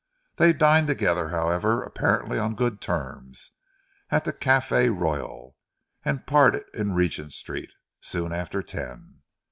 [0.37, 3.51] They dined together, however, apparently on good terms,
[4.09, 5.55] at the Cafe Royal,
[6.03, 9.21] and parted in Regent Street soon after ten.